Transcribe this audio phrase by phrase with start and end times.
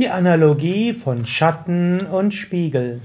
[0.00, 3.02] Die Analogie von Schatten und Spiegel.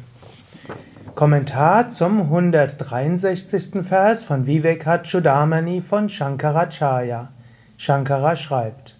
[1.13, 3.85] Kommentar zum 163.
[3.85, 7.33] Vers von Vivekachudamani von Shankaracharya.
[7.75, 8.95] Shankara schreibt: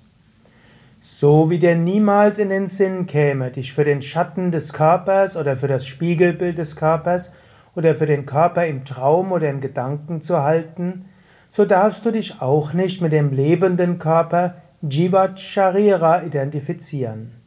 [1.04, 5.56] So wie dir niemals in den Sinn käme, dich für den Schatten des Körpers oder
[5.56, 7.34] für das Spiegelbild des Körpers
[7.78, 11.06] oder für den Körper im Traum oder im Gedanken zu halten,
[11.54, 17.45] so darfst du dich auch nicht mit dem lebenden Körper Jivat Sharira identifizieren.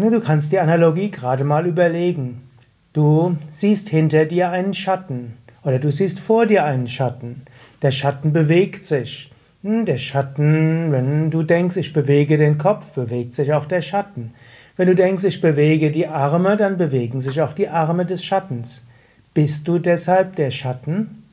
[0.00, 2.42] Du kannst die Analogie gerade mal überlegen.
[2.92, 7.42] Du siehst hinter dir einen Schatten oder du siehst vor dir einen Schatten.
[7.82, 9.32] Der Schatten bewegt sich.
[9.64, 14.34] Hm, der Schatten, wenn du denkst, ich bewege den Kopf, bewegt sich auch der Schatten.
[14.76, 18.82] Wenn du denkst, ich bewege die Arme, dann bewegen sich auch die Arme des Schattens.
[19.34, 21.24] Bist du deshalb der Schatten?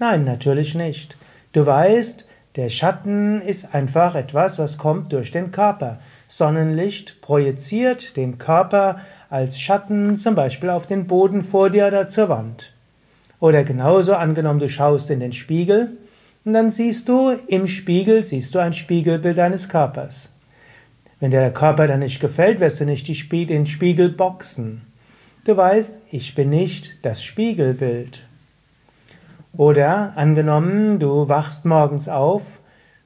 [0.00, 1.16] Nein, natürlich nicht.
[1.52, 2.24] Du weißt,
[2.56, 6.00] der Schatten ist einfach etwas, was kommt durch den Körper.
[6.36, 8.98] Sonnenlicht projiziert den Körper
[9.30, 12.72] als Schatten zum Beispiel auf den Boden vor dir oder zur Wand.
[13.38, 15.96] Oder genauso angenommen, du schaust in den Spiegel
[16.44, 20.28] und dann siehst du im Spiegel, siehst du ein Spiegelbild deines Körpers.
[21.20, 24.82] Wenn dir der Körper dann nicht gefällt, wirst du nicht den Spiegel boxen.
[25.44, 28.24] Du weißt, ich bin nicht das Spiegelbild.
[29.56, 32.58] Oder angenommen, du wachst morgens auf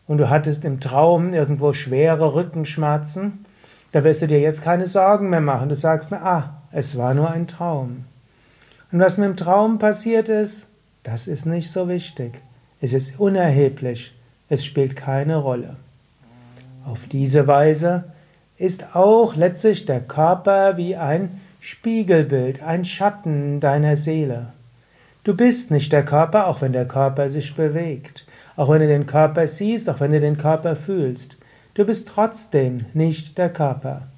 [0.09, 3.45] und du hattest im Traum irgendwo schwere Rückenschmerzen,
[3.93, 5.69] da wirst du dir jetzt keine Sorgen mehr machen.
[5.69, 8.05] Du sagst, na, ah, es war nur ein Traum.
[8.91, 10.67] Und was mit dem Traum passiert ist,
[11.03, 12.41] das ist nicht so wichtig.
[12.81, 14.15] Es ist unerheblich.
[14.49, 15.77] Es spielt keine Rolle.
[16.87, 18.05] Auf diese Weise
[18.57, 24.53] ist auch letztlich der Körper wie ein Spiegelbild, ein Schatten deiner Seele.
[25.25, 28.25] Du bist nicht der Körper, auch wenn der Körper sich bewegt.
[28.59, 31.37] Auch wenn du den Körper siehst, auch wenn du den Körper fühlst,
[31.75, 34.09] du bist trotzdem nicht der Körper.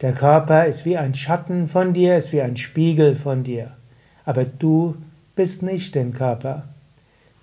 [0.00, 3.70] Der Körper ist wie ein Schatten von dir, ist wie ein Spiegel von dir.
[4.24, 4.96] Aber du
[5.36, 6.64] bist nicht den Körper.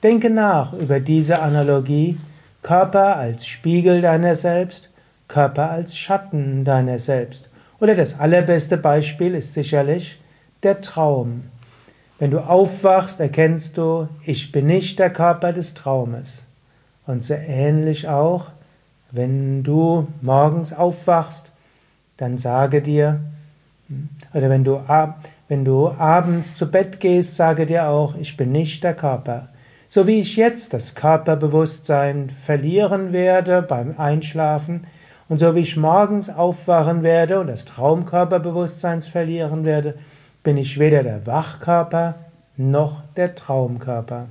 [0.03, 2.17] Denke nach über diese Analogie,
[2.61, 4.91] Körper als Spiegel deiner selbst,
[5.29, 7.47] Körper als Schatten deiner selbst.
[7.79, 10.19] Oder das allerbeste Beispiel ist sicherlich
[10.61, 11.43] der Traum.
[12.19, 16.45] Wenn du aufwachst, erkennst du, ich bin nicht der Körper des Traumes.
[17.05, 18.45] Und so ähnlich auch,
[19.11, 21.51] wenn du morgens aufwachst,
[22.17, 23.19] dann sage dir,
[24.33, 24.81] oder wenn du,
[25.47, 29.49] wenn du abends zu Bett gehst, sage dir auch, ich bin nicht der Körper.
[29.89, 34.87] So wie ich jetzt das Körperbewusstsein verlieren werde beim Einschlafen
[35.29, 39.95] und so wie ich morgens aufwachen werde und das Traumkörperbewusstseins verlieren werde,
[40.43, 42.15] bin ich weder der Wachkörper
[42.57, 44.27] noch der Traumkörper.